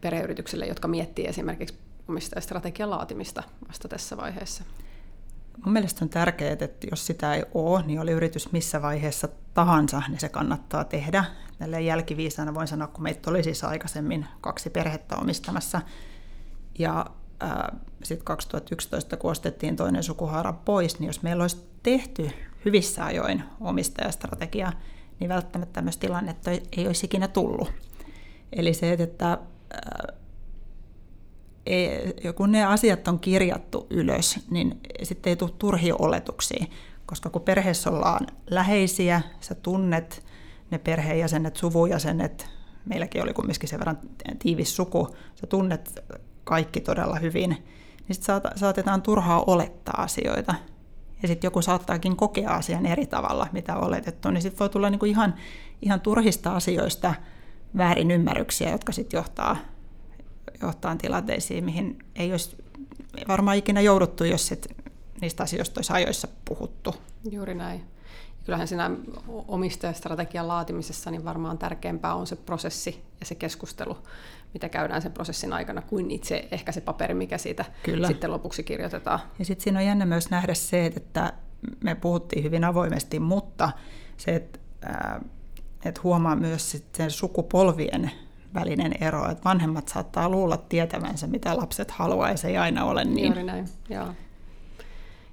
perheyrityksille, 0.00 0.66
jotka 0.66 0.88
miettii 0.88 1.26
esimerkiksi 1.26 1.74
omistajastrategian 2.08 2.90
laatimista 2.90 3.42
vasta 3.68 3.88
tässä 3.88 4.16
vaiheessa? 4.16 4.64
Mun 5.64 5.72
mielestä 5.72 6.04
on 6.04 6.08
tärkeää, 6.08 6.52
että 6.52 6.86
jos 6.90 7.06
sitä 7.06 7.34
ei 7.34 7.44
ole, 7.54 7.82
niin 7.86 8.00
oli 8.00 8.10
yritys 8.10 8.52
missä 8.52 8.82
vaiheessa 8.82 9.28
tahansa, 9.58 10.02
niin 10.08 10.20
se 10.20 10.28
kannattaa 10.28 10.84
tehdä. 10.84 11.24
Tällä 11.58 11.80
jälkiviisaana 11.80 12.54
voin 12.54 12.68
sanoa, 12.68 12.88
kun 12.88 13.02
meitä 13.02 13.30
oli 13.30 13.42
siis 13.42 13.64
aikaisemmin 13.64 14.26
kaksi 14.40 14.70
perhettä 14.70 15.16
omistamassa. 15.16 15.80
Ja 16.78 17.06
sitten 18.02 18.24
2011, 18.24 19.16
kun 19.16 19.30
ostettiin 19.30 19.76
toinen 19.76 20.02
sukuhaara 20.02 20.52
pois, 20.52 20.98
niin 20.98 21.06
jos 21.06 21.22
meillä 21.22 21.44
olisi 21.44 21.68
tehty 21.82 22.30
hyvissä 22.64 23.04
ajoin 23.04 23.44
omistajastrategia, 23.60 24.72
niin 25.20 25.28
välttämättä 25.28 25.82
myös 25.82 25.96
tilannetta 25.96 26.50
ei 26.50 26.86
olisi 26.86 27.06
ikinä 27.06 27.28
tullut. 27.28 27.72
Eli 28.52 28.74
se, 28.74 28.92
että 28.92 29.32
äh, 29.32 29.42
kun 32.34 32.52
ne 32.52 32.64
asiat 32.64 33.08
on 33.08 33.20
kirjattu 33.20 33.86
ylös, 33.90 34.40
niin 34.50 34.80
sitten 35.02 35.30
ei 35.30 35.36
tule 35.36 35.50
turhia 35.58 35.94
oletuksia, 35.98 36.66
koska 37.08 37.30
kun 37.30 37.42
perheessä 37.42 37.90
ollaan 37.90 38.26
läheisiä, 38.50 39.22
sä 39.40 39.54
tunnet 39.54 40.24
ne 40.70 40.78
perheenjäsenet, 40.78 41.56
suvujäsenet, 41.56 42.50
meilläkin 42.84 43.22
oli 43.22 43.32
kumminkin 43.32 43.68
sen 43.68 43.78
verran 43.78 43.98
tiivis 44.38 44.76
suku, 44.76 45.16
sä 45.34 45.46
tunnet 45.46 46.04
kaikki 46.44 46.80
todella 46.80 47.18
hyvin, 47.18 47.50
niin 48.08 48.14
sitten 48.14 48.40
saatetaan 48.56 49.02
turhaa 49.02 49.44
olettaa 49.46 50.02
asioita. 50.02 50.54
Ja 51.22 51.28
sitten 51.28 51.46
joku 51.46 51.62
saattaakin 51.62 52.16
kokea 52.16 52.50
asian 52.50 52.86
eri 52.86 53.06
tavalla, 53.06 53.46
mitä 53.52 53.76
on 53.76 53.84
oletettu, 53.84 54.30
niin 54.30 54.42
sitten 54.42 54.58
voi 54.58 54.68
tulla 54.68 54.90
niinku 54.90 55.06
ihan, 55.06 55.34
ihan 55.82 56.00
turhista 56.00 56.56
asioista 56.56 57.14
väärinymmärryksiä, 57.76 58.70
jotka 58.70 58.92
sitten 58.92 59.18
johtaa 59.18 59.56
johtaa 60.62 60.96
tilanteisiin, 60.96 61.64
mihin 61.64 61.98
ei 62.16 62.32
olisi 62.32 62.56
varmaan 63.28 63.56
ikinä 63.56 63.80
jouduttu, 63.80 64.24
jos 64.24 64.52
et 64.52 64.74
niistä 65.20 65.42
asioista 65.42 65.78
olisi 65.78 65.92
ajoissa 65.92 66.28
puhuttu. 66.44 66.94
Juuri 67.30 67.54
näin. 67.54 67.84
Kyllähän 68.44 68.68
siinä 68.68 68.90
omistajastrategian 69.48 70.48
laatimisessa 70.48 71.10
niin 71.10 71.24
varmaan 71.24 71.58
tärkeämpää 71.58 72.14
on 72.14 72.26
se 72.26 72.36
prosessi 72.36 73.04
ja 73.20 73.26
se 73.26 73.34
keskustelu, 73.34 73.98
mitä 74.54 74.68
käydään 74.68 75.02
sen 75.02 75.12
prosessin 75.12 75.52
aikana, 75.52 75.82
kuin 75.82 76.10
itse 76.10 76.48
ehkä 76.50 76.72
se 76.72 76.80
paperi, 76.80 77.14
mikä 77.14 77.38
siitä 77.38 77.64
Kyllä. 77.82 78.06
sitten 78.06 78.30
lopuksi 78.30 78.62
kirjoitetaan. 78.62 79.20
Ja 79.38 79.44
sitten 79.44 79.64
siinä 79.64 79.78
on 79.78 79.86
jännä 79.86 80.06
myös 80.06 80.30
nähdä 80.30 80.54
se, 80.54 80.86
että 80.86 81.32
me 81.84 81.94
puhuttiin 81.94 82.44
hyvin 82.44 82.64
avoimesti, 82.64 83.20
mutta 83.20 83.70
se, 84.16 84.34
että 84.34 84.58
että 85.84 86.00
huomaa 86.04 86.36
myös 86.36 86.84
sen 86.96 87.10
sukupolvien 87.10 88.10
välinen 88.54 88.92
ero, 89.00 89.30
että 89.30 89.44
vanhemmat 89.44 89.88
saattaa 89.88 90.28
luulla 90.28 90.56
tietävänsä, 90.56 91.26
mitä 91.26 91.56
lapset 91.56 91.90
haluaa, 91.90 92.30
ja 92.30 92.36
se 92.36 92.48
ei 92.48 92.56
aina 92.56 92.84
ole 92.84 93.04
niin. 93.04 93.26
Juuri 93.26 93.44
näin, 93.44 93.68
joo. 93.88 94.06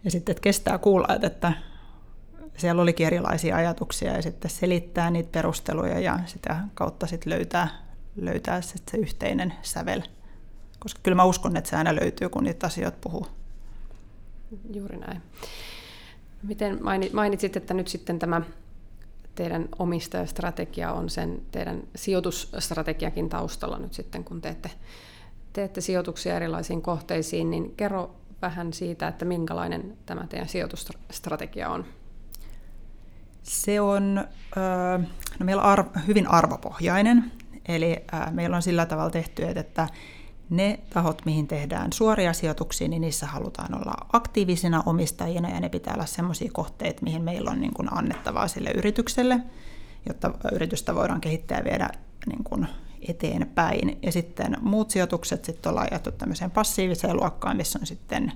Ja 0.05 0.11
sitten, 0.11 0.33
että 0.33 0.41
kestää 0.41 0.77
kuulla, 0.77 1.07
että 1.21 1.53
siellä 2.57 2.81
olikin 2.81 3.07
erilaisia 3.07 3.55
ajatuksia, 3.55 4.13
ja 4.13 4.21
sitten 4.21 4.51
selittää 4.51 5.09
niitä 5.11 5.29
perusteluja, 5.31 5.99
ja 5.99 6.19
sitä 6.25 6.57
kautta 6.73 7.07
sitten 7.07 7.33
löytää, 7.33 7.67
löytää 8.15 8.61
sit 8.61 8.83
se 8.91 8.97
yhteinen 8.97 9.53
sävel. 9.61 10.01
Koska 10.79 10.99
kyllä 11.03 11.15
mä 11.15 11.23
uskon, 11.23 11.57
että 11.57 11.69
se 11.69 11.75
aina 11.75 11.95
löytyy, 11.95 12.29
kun 12.29 12.43
niitä 12.43 12.67
asioita 12.67 12.97
puhuu. 13.01 13.27
Juuri 14.73 14.97
näin. 14.97 15.21
Miten 16.43 16.79
mainitsit, 17.13 17.57
että 17.57 17.73
nyt 17.73 17.87
sitten 17.87 18.19
tämä 18.19 18.41
teidän 19.35 19.69
omistajastrategia 19.79 20.93
on 20.93 21.09
sen 21.09 21.41
teidän 21.51 21.83
sijoitusstrategiakin 21.95 23.29
taustalla 23.29 23.77
nyt 23.77 23.93
sitten, 23.93 24.23
kun 24.23 24.41
teette, 24.41 24.71
teette 25.53 25.81
sijoituksia 25.81 26.35
erilaisiin 26.35 26.81
kohteisiin, 26.81 27.51
niin 27.51 27.75
kerro 27.75 28.15
vähän 28.41 28.73
siitä, 28.73 29.07
että 29.07 29.25
minkälainen 29.25 29.97
tämä 30.05 30.27
teidän 30.27 30.49
sijoitusstrategia 30.49 31.69
on. 31.69 31.85
Se 33.43 33.81
on, 33.81 34.15
no 35.39 35.45
meillä 35.45 35.61
on 35.61 35.69
arvo, 35.69 35.89
hyvin 36.07 36.27
arvopohjainen, 36.27 37.31
eli 37.67 37.97
meillä 38.31 38.55
on 38.55 38.61
sillä 38.61 38.85
tavalla 38.85 39.09
tehty, 39.09 39.43
että 39.55 39.87
ne 40.49 40.79
tahot, 40.93 41.21
mihin 41.25 41.47
tehdään 41.47 41.93
suoria 41.93 42.33
sijoituksia, 42.33 42.87
niin 42.87 43.01
niissä 43.01 43.25
halutaan 43.25 43.75
olla 43.75 43.93
aktiivisina 44.13 44.83
omistajina 44.85 45.49
ja 45.49 45.59
ne 45.59 45.69
pitää 45.69 45.93
olla 45.93 46.05
sellaisia 46.05 46.49
kohteita, 46.53 47.03
mihin 47.03 47.21
meillä 47.21 47.51
on 47.51 47.61
niin 47.61 47.73
kuin 47.73 47.97
annettavaa 47.97 48.47
sille 48.47 48.71
yritykselle, 48.71 49.39
jotta 50.07 50.31
yritystä 50.51 50.95
voidaan 50.95 51.21
kehittää 51.21 51.57
ja 51.57 51.63
viedä 51.63 51.89
niin 52.25 52.43
kuin 52.43 52.67
eteenpäin. 53.07 53.97
Ja 54.01 54.11
sitten 54.11 54.57
muut 54.61 54.91
sijoitukset 54.91 55.45
sitten 55.45 55.69
ollaan 55.69 55.87
jaettu 55.91 56.11
tämmöiseen 56.11 56.51
passiiviseen 56.51 57.17
luokkaan, 57.17 57.57
missä 57.57 57.79
on 57.81 57.85
sitten 57.85 58.31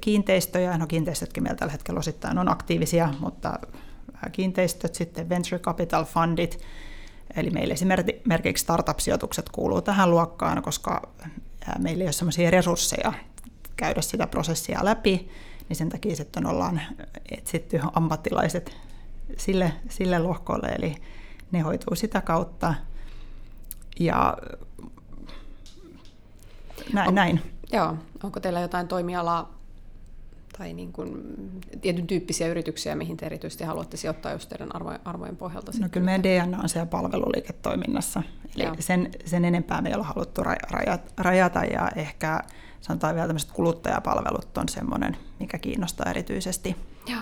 kiinteistöjä. 0.00 0.78
No 0.78 0.86
kiinteistötkin 0.86 1.42
meillä 1.42 1.56
tällä 1.56 1.72
hetkellä 1.72 1.98
osittain 1.98 2.38
on 2.38 2.48
aktiivisia, 2.48 3.14
mutta 3.20 3.58
kiinteistöt, 4.32 4.94
sitten 4.94 5.28
venture 5.28 5.58
capital 5.58 6.04
fundit, 6.04 6.60
Eli 7.36 7.50
meille 7.50 7.74
esimerkiksi 7.74 8.62
startup-sijoitukset 8.62 9.48
kuuluu 9.48 9.82
tähän 9.82 10.10
luokkaan, 10.10 10.62
koska 10.62 11.08
meillä 11.78 12.02
ei 12.02 12.06
ole 12.06 12.12
sellaisia 12.12 12.50
resursseja 12.50 13.12
käydä 13.76 14.02
sitä 14.02 14.26
prosessia 14.26 14.84
läpi, 14.84 15.28
niin 15.68 15.76
sen 15.76 15.88
takia 15.88 16.16
sitten 16.16 16.46
ollaan 16.46 16.80
etsitty 17.30 17.80
ammattilaiset 17.92 18.76
sille, 19.36 19.72
sille 19.88 20.18
lohkolle, 20.18 20.66
eli 20.68 20.94
ne 21.52 21.60
hoituu 21.60 21.94
sitä 21.94 22.20
kautta. 22.20 22.74
Ja 24.00 24.36
näin. 26.92 27.08
On, 27.08 27.14
näin. 27.14 27.42
Joo, 27.72 27.96
onko 28.22 28.40
teillä 28.40 28.60
jotain 28.60 28.88
toimialaa 28.88 29.58
tai 30.58 30.72
niin 30.72 30.92
kuin 30.92 31.10
tietyn 31.80 32.06
tyyppisiä 32.06 32.48
yrityksiä, 32.48 32.94
mihin 32.94 33.16
te 33.16 33.26
erityisesti 33.26 33.64
haluatte 33.64 33.96
sijoittaa 33.96 34.32
just 34.32 34.48
teidän 34.48 34.76
arvojen, 34.76 35.00
arvojen 35.04 35.36
pohjalta? 35.36 35.72
No 35.80 35.88
kyllä 35.88 36.04
meidän 36.04 36.22
DNA 36.22 36.58
on 36.58 36.68
siellä 36.68 36.86
palveluliiketoiminnassa. 36.86 38.22
Eli 38.56 38.82
sen, 38.82 39.10
sen 39.24 39.44
enempää 39.44 39.82
me 39.82 39.88
ei 39.88 39.94
ole 39.94 40.04
haluttu 40.04 40.42
rajata 41.16 41.64
ja 41.64 41.88
ehkä 41.96 42.42
sanotaan 42.80 43.14
vielä 43.14 43.26
tämmöiset 43.26 43.52
kuluttajapalvelut 43.52 44.58
on 44.58 44.68
semmoinen, 44.68 45.16
mikä 45.40 45.58
kiinnostaa 45.58 46.10
erityisesti. 46.10 46.76
Joo. 47.06 47.20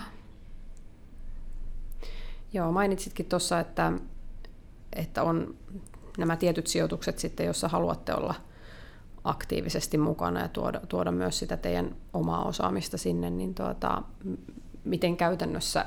Joo, 2.53 2.73
mainitsitkin 2.73 3.27
tuossa, 3.27 3.61
että, 3.61 3.93
että 4.93 5.23
on 5.23 5.55
nämä 6.17 6.37
tietyt 6.37 6.67
sijoitukset 6.67 7.19
sitten, 7.19 7.47
jossa 7.47 7.69
haluatte 7.69 8.15
olla– 8.15 8.35
aktiivisesti 9.27 9.99
mukana 9.99 10.41
ja 10.41 10.49
tuoda, 10.49 10.81
tuoda 10.89 11.13
myös 11.13 11.39
sitä 11.39 11.57
teidän 11.57 11.97
omaa 12.13 12.45
osaamista 12.45 12.99
sinne, 12.99 13.31
niin 13.31 13.55
tuota, 13.55 14.03
miten 14.85 15.17
käytännössä 15.17 15.87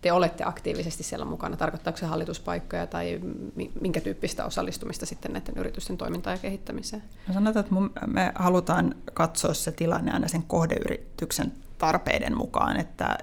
te 0.00 0.12
olette 0.12 0.44
aktiivisesti 0.44 1.02
siellä 1.02 1.24
mukana? 1.24 1.56
Tarkoittaako 1.56 1.98
se 1.98 2.06
hallituspaikkoja 2.06 2.86
tai 2.86 3.20
minkä 3.80 4.00
tyyppistä 4.00 4.44
osallistumista 4.44 5.06
sitten 5.06 5.32
näiden 5.32 5.56
yritysten 5.56 5.96
toimintaan 5.96 6.34
ja 6.34 6.40
kehittämiseen? 6.40 7.02
No 7.28 7.34
sanotaan, 7.34 7.64
että 7.64 8.06
me 8.06 8.32
halutaan 8.34 8.94
katsoa 9.14 9.54
se 9.54 9.72
tilanne 9.72 10.12
aina 10.12 10.28
sen 10.28 10.42
kohdeyrityksen 10.42 11.52
tarpeiden 11.78 12.36
mukaan, 12.36 12.80
että 12.80 13.18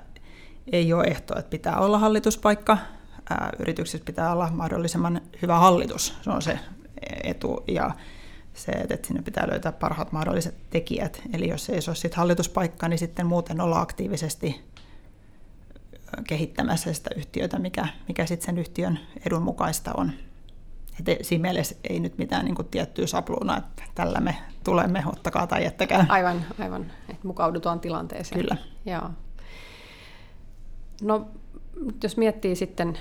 ei 0.71 0.93
ole 0.93 1.03
ehtoa, 1.03 1.39
että 1.39 1.49
pitää 1.49 1.79
olla 1.79 1.99
hallituspaikka. 1.99 2.77
Yrityksissä 3.59 4.05
pitää 4.05 4.31
olla 4.31 4.49
mahdollisimman 4.51 5.21
hyvä 5.41 5.59
hallitus, 5.59 6.17
se 6.21 6.29
on 6.29 6.41
se 6.41 6.59
etu. 7.23 7.63
Ja 7.67 7.91
se, 8.53 8.71
että 8.71 9.07
sinne 9.07 9.21
pitää 9.21 9.47
löytää 9.49 9.71
parhaat 9.71 10.11
mahdolliset 10.11 10.55
tekijät. 10.69 11.21
Eli 11.33 11.49
jos 11.49 11.69
ei 11.69 11.81
se 11.81 11.89
ole 11.89 11.95
sit 11.95 12.13
hallituspaikka, 12.13 12.87
niin 12.87 12.99
sitten 12.99 13.25
muuten 13.25 13.61
olla 13.61 13.81
aktiivisesti 13.81 14.61
kehittämässä 16.27 16.93
sitä 16.93 17.09
yhtiötä, 17.15 17.59
mikä, 17.59 17.87
mikä 18.07 18.25
sitten 18.25 18.45
sen 18.45 18.57
yhtiön 18.57 18.99
edun 19.25 19.41
mukaista 19.41 19.91
on. 19.97 20.11
Et 20.99 21.25
siinä 21.25 21.41
mielessä 21.41 21.75
ei 21.89 21.99
nyt 21.99 22.17
mitään 22.17 22.45
niin 22.45 22.55
tiettyä 22.71 23.07
sapluuna, 23.07 23.57
että 23.57 23.83
tällä 23.95 24.19
me 24.19 24.35
tulemme, 24.63 25.03
ottakaa 25.05 25.47
tai 25.47 25.63
jättäkää. 25.63 26.05
Aivan, 26.09 26.45
aivan. 26.59 26.91
Että 27.09 27.27
mukaudutaan 27.27 27.79
tilanteeseen. 27.79 28.41
Kyllä. 28.41 28.57
Joo. 28.85 29.09
No, 31.01 31.27
jos 32.03 32.17
miettii 32.17 32.55
sitten 32.55 32.97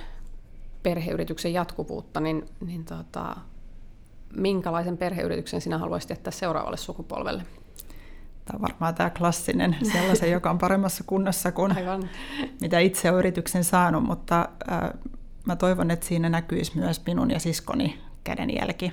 perheyrityksen 0.82 1.52
jatkuvuutta, 1.52 2.20
niin, 2.20 2.44
niin 2.66 2.84
tota, 2.84 3.36
minkälaisen 4.36 4.98
perheyrityksen 4.98 5.60
sinä 5.60 5.78
haluaisit 5.78 6.10
jättää 6.10 6.30
seuraavalle 6.30 6.76
sukupolvelle? 6.76 7.42
Tämä 8.44 8.56
on 8.56 8.62
varmaan 8.62 8.94
tämä 8.94 9.10
klassinen, 9.10 9.76
sellaisen, 9.92 10.30
joka 10.30 10.50
on 10.50 10.58
paremmassa 10.58 11.04
kunnossa 11.06 11.52
kuin 11.52 11.76
Aivan. 11.76 12.10
mitä 12.60 12.78
itse 12.78 13.10
olen 13.10 13.18
yrityksen 13.18 13.64
saanut, 13.64 14.04
mutta 14.04 14.48
äh, 14.72 14.90
mä 15.46 15.56
toivon, 15.56 15.90
että 15.90 16.06
siinä 16.06 16.28
näkyisi 16.28 16.78
myös 16.78 17.02
minun 17.06 17.30
ja 17.30 17.40
siskoni 17.40 18.00
kädenjälki 18.24 18.92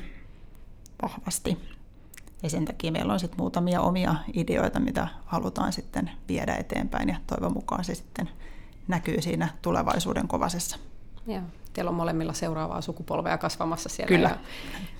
vahvasti. 1.01 1.57
Ja 2.43 2.49
sen 2.49 2.65
takia 2.65 2.91
meillä 2.91 3.13
on 3.13 3.19
sitten 3.19 3.39
muutamia 3.39 3.81
omia 3.81 4.15
ideoita, 4.33 4.79
mitä 4.79 5.07
halutaan 5.25 5.73
sitten 5.73 6.11
viedä 6.27 6.55
eteenpäin 6.55 7.09
ja 7.09 7.15
toivon 7.27 7.53
mukaan 7.53 7.83
se 7.83 7.95
sitten 7.95 8.29
näkyy 8.87 9.21
siinä 9.21 9.49
tulevaisuuden 9.61 10.27
kovasessa. 10.27 10.77
Joo 11.27 11.41
teillä 11.75 11.89
on 11.89 11.95
molemmilla 11.95 12.33
seuraavaa 12.33 12.81
sukupolvea 12.81 13.37
kasvamassa 13.37 13.89
siellä 13.89 14.07
Kyllä. 14.07 14.29
ja 14.29 14.37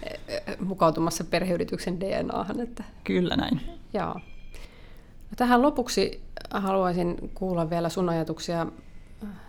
e, 0.04 0.36
e, 0.36 0.58
mukautumassa 0.60 1.24
perheyrityksen 1.24 2.00
DNAhan. 2.00 2.60
Että... 2.60 2.84
Kyllä 3.04 3.36
näin. 3.36 3.62
Joo. 3.94 4.14
No 4.14 5.36
tähän 5.36 5.62
lopuksi 5.62 6.24
haluaisin 6.52 7.32
kuulla 7.34 7.70
vielä 7.70 7.90
sun 7.90 8.10
ajatuksia 8.10 8.68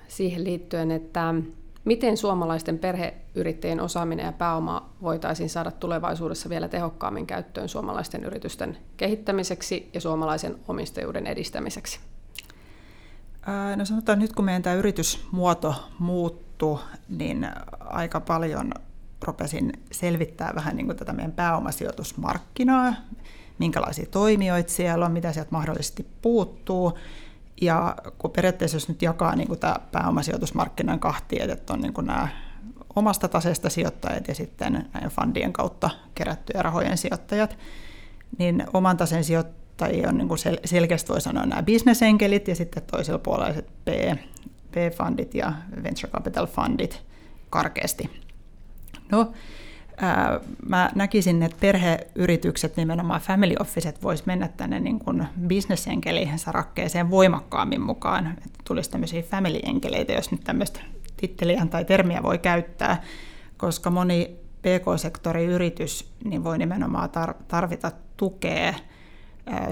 siihen 0.08 0.44
liittyen, 0.44 0.90
että 0.90 1.34
miten 1.84 2.16
suomalaisten 2.16 2.78
perheyrittäjien 2.78 3.80
osaaminen 3.80 4.26
ja 4.26 4.32
pääoma 4.32 4.90
voitaisiin 5.02 5.50
saada 5.50 5.70
tulevaisuudessa 5.70 6.48
vielä 6.48 6.68
tehokkaammin 6.68 7.26
käyttöön 7.26 7.68
suomalaisten 7.68 8.24
yritysten 8.24 8.78
kehittämiseksi 8.96 9.90
ja 9.94 10.00
suomalaisen 10.00 10.56
omistajuuden 10.68 11.26
edistämiseksi? 11.26 12.00
No 13.76 13.84
sanotaan 13.84 14.18
nyt, 14.18 14.32
kun 14.32 14.44
meidän 14.44 14.62
tämä 14.62 14.76
yritysmuoto 14.76 15.74
muuttuu, 15.98 16.80
niin 17.08 17.48
aika 17.80 18.20
paljon 18.20 18.72
rupesin 19.22 19.72
selvittää 19.92 20.52
vähän 20.54 20.76
niin 20.76 20.86
kuin 20.86 20.96
tätä 20.96 21.12
meidän 21.12 21.32
pääomasijoitusmarkkinaa, 21.32 22.94
minkälaisia 23.58 24.06
toimijoita 24.10 24.72
siellä 24.72 25.06
on, 25.06 25.12
mitä 25.12 25.32
sieltä 25.32 25.50
mahdollisesti 25.50 26.06
puuttuu. 26.22 26.98
Ja 27.60 27.96
kun 28.18 28.30
periaatteessa 28.30 28.76
jos 28.76 28.88
nyt 28.88 29.02
jakaa 29.02 29.36
niin 29.36 29.48
kuin 29.48 29.60
tämä 29.60 29.76
pääomasijoitusmarkkinan 29.92 31.00
kahtia, 31.00 31.52
että 31.52 31.72
on 31.72 31.80
niin 31.80 31.92
kuin 31.92 32.06
nämä 32.06 32.28
omasta 32.96 33.28
taseesta 33.28 33.70
sijoittajat 33.70 34.28
ja 34.28 34.34
sitten 34.34 34.88
näiden 34.94 35.10
fundien 35.10 35.52
kautta 35.52 35.90
kerättyjä 36.14 36.62
rahojen 36.62 36.98
sijoittajat, 36.98 37.58
niin 38.38 38.64
oman 38.74 38.96
taseen 38.96 39.24
sijoittajia 39.76 40.08
on 40.08 40.18
niin 40.18 40.28
kuin 40.28 40.38
sel- 40.38 40.60
selkeästi 40.64 41.08
voi 41.08 41.20
sanoa 41.20 41.46
nämä 41.46 41.62
bisnesenkelit 41.62 42.48
ja 42.48 42.54
sitten 42.54 42.82
toisella 42.82 43.18
puolella 43.18 43.62
P, 43.84 43.88
P-fundit 44.72 45.34
ja 45.34 45.52
venture 45.82 46.12
capital 46.12 46.46
fundit 46.46 47.02
karkeasti. 47.50 48.10
No, 49.12 49.32
ää, 49.96 50.40
mä 50.68 50.90
näkisin, 50.94 51.42
että 51.42 51.56
perheyritykset, 51.60 52.76
nimenomaan 52.76 53.20
family 53.20 53.54
officet, 53.60 54.02
vois 54.02 54.26
mennä 54.26 54.48
tänne 54.48 54.80
niin 54.80 54.98
kuin 54.98 55.26
bisnesenkeli-sarakkeeseen 55.46 57.10
voimakkaammin 57.10 57.80
mukaan. 57.80 58.26
Että 58.26 58.58
tulisi 58.64 58.90
tämmöisiä 58.90 59.22
family-enkeleitä, 59.22 60.12
jos 60.12 60.30
nyt 60.30 60.44
tämmöistä 60.44 60.80
titteliä 61.16 61.66
tai 61.70 61.84
termiä 61.84 62.22
voi 62.22 62.38
käyttää, 62.38 63.02
koska 63.56 63.90
moni 63.90 64.36
PK-sektori 64.62 65.44
yritys 65.44 66.12
niin 66.24 66.44
voi 66.44 66.58
nimenomaan 66.58 67.10
tarvita 67.48 67.92
tukea 68.16 68.74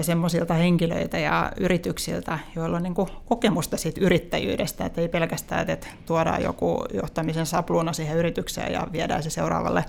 semmoisilta 0.01 0.53
henkilöitä 0.53 1.19
ja 1.19 1.51
yrityksiltä, 1.59 2.39
joilla 2.55 2.77
on 2.77 2.83
niin 2.83 2.95
kuin 2.95 3.09
kokemusta 3.25 3.77
siitä 3.77 4.01
yrittäjyydestä, 4.01 4.85
että 4.85 5.01
ei 5.01 5.07
pelkästään, 5.09 5.69
että 5.69 5.87
tuodaan 6.05 6.43
joku 6.43 6.85
johtamisen 6.93 7.45
sapluuna 7.45 7.93
siihen 7.93 8.17
yritykseen 8.17 8.73
ja 8.73 8.87
viedään 8.91 9.23
se 9.23 9.29
seuraavalle 9.29 9.85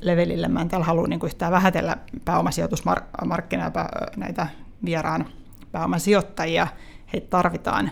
levelille. 0.00 0.48
Mä 0.48 0.60
en 0.60 0.68
täällä 0.68 0.86
halua 0.86 1.06
niin 1.06 1.20
kuin 1.20 1.28
yhtään 1.28 1.52
vähätellä 1.52 1.96
pääomasijoitusmarkkinaa, 2.24 3.72
näitä 4.16 4.46
vieraan 4.84 5.26
pääomasijoittajia, 5.72 6.66
heitä 7.12 7.26
tarvitaan, 7.30 7.90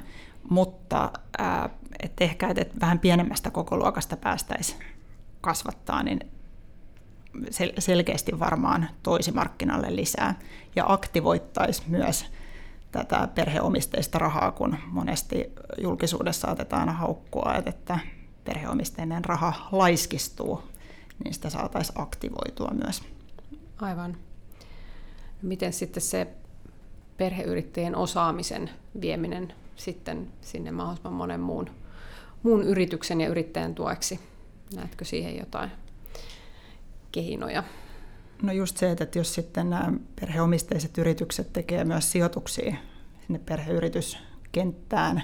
mutta 0.51 1.11
että 2.03 2.25
ehkä 2.25 2.49
että 2.57 2.81
vähän 2.81 2.99
pienemmästä 2.99 3.51
koko 3.51 3.77
luokasta 3.77 4.17
päästäisiin 4.17 4.79
kasvattaa, 5.41 6.03
niin 6.03 6.21
sel- 7.51 7.75
selkeästi 7.79 8.39
varmaan 8.39 8.89
toisi 9.03 9.33
markkinalle 9.33 9.97
lisää 9.97 10.39
ja 10.77 10.85
aktivoittaisi 10.87 11.83
myös 11.87 12.27
tätä 12.93 13.29
perheomisteista 13.35 14.19
rahaa, 14.19 14.53
kun 14.53 14.77
monesti 14.87 15.53
julkisuudessa 15.83 16.51
otetaan 16.51 16.89
haukkua, 16.89 17.55
että 17.67 17.99
perheomisteinen 18.45 19.25
raha 19.25 19.69
laiskistuu, 19.73 20.63
niin 21.25 21.35
sitä 21.35 21.51
saataisiin 21.51 22.01
aktivoitua 22.01 22.71
myös. 22.85 23.03
Aivan. 23.81 24.17
Miten 25.43 25.73
sitten 25.73 26.03
se 26.03 26.27
perheyrittäjien 27.17 27.97
osaamisen 27.97 28.71
vieminen 29.01 29.53
sitten 29.77 30.33
sinne 30.41 30.71
mahdollisimman 30.71 31.13
monen 31.13 31.41
muun, 31.41 31.71
muun 32.43 32.63
yrityksen 32.63 33.21
ja 33.21 33.29
yrittäjän 33.29 33.75
tueksi? 33.75 34.21
Näetkö 34.77 35.05
siihen 35.05 35.39
jotain 35.39 35.71
keinoja? 37.15 37.63
No 38.43 38.53
just 38.53 38.77
se, 38.77 38.91
että 38.91 39.19
jos 39.19 39.35
sitten 39.35 39.71
nämä 39.71 39.93
perheomisteiset 40.21 40.99
yritykset 40.99 41.53
tekee 41.53 41.85
myös 41.85 42.13
sijoituksia 42.13 42.77
sinne 43.27 43.39
perheyrityskenttään, 43.39 45.23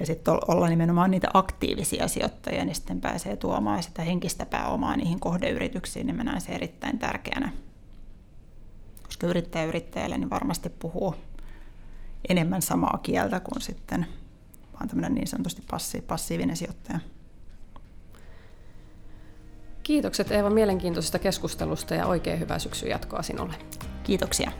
ja 0.00 0.06
sitten 0.06 0.34
olla 0.48 0.68
nimenomaan 0.68 1.10
niitä 1.10 1.28
aktiivisia 1.34 2.08
sijoittajia, 2.08 2.64
niin 2.64 2.74
sitten 2.74 3.00
pääsee 3.00 3.36
tuomaan 3.36 3.82
sitä 3.82 4.02
henkistä 4.02 4.46
pääomaa 4.46 4.96
niihin 4.96 5.20
kohdeyrityksiin, 5.20 6.06
niin 6.06 6.16
mä 6.16 6.24
näen 6.24 6.40
se 6.40 6.52
erittäin 6.52 6.98
tärkeänä. 6.98 7.52
Koska 9.02 9.26
yrittäjä 9.26 9.64
yrittäjälle 9.64 10.18
niin 10.18 10.30
varmasti 10.30 10.68
puhuu 10.68 11.14
enemmän 12.28 12.62
samaa 12.62 12.98
kieltä 13.02 13.40
kuin 13.40 13.62
sitten 13.62 14.06
vaan 14.72 14.88
tämmöinen 14.88 15.14
niin 15.14 15.26
sanotusti 15.26 15.62
passiivinen 16.06 16.56
sijoittaja. 16.56 17.00
Kiitokset 19.82 20.32
Eeva 20.32 20.50
mielenkiintoisesta 20.50 21.18
keskustelusta 21.18 21.94
ja 21.94 22.06
oikein 22.06 22.40
hyvää 22.40 22.58
syksyn 22.58 22.90
jatkoa 22.90 23.22
sinulle. 23.22 23.54
Kiitoksia. 24.02 24.52